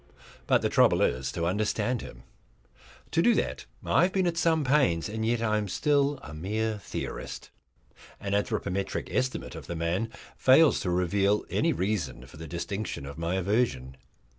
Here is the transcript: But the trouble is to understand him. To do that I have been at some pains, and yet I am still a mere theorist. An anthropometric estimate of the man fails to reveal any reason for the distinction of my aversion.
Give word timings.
But 0.47 0.63
the 0.63 0.69
trouble 0.69 1.03
is 1.03 1.31
to 1.33 1.45
understand 1.45 2.01
him. 2.01 2.23
To 3.11 3.21
do 3.21 3.35
that 3.35 3.67
I 3.85 4.01
have 4.01 4.11
been 4.11 4.25
at 4.25 4.35
some 4.35 4.63
pains, 4.63 5.07
and 5.07 5.23
yet 5.23 5.43
I 5.43 5.59
am 5.59 5.67
still 5.67 6.17
a 6.23 6.33
mere 6.33 6.79
theorist. 6.79 7.51
An 8.19 8.33
anthropometric 8.33 9.11
estimate 9.13 9.53
of 9.53 9.67
the 9.67 9.75
man 9.75 10.09
fails 10.35 10.79
to 10.79 10.89
reveal 10.89 11.45
any 11.51 11.71
reason 11.71 12.25
for 12.25 12.37
the 12.37 12.47
distinction 12.47 13.05
of 13.05 13.19
my 13.19 13.35
aversion. 13.35 13.95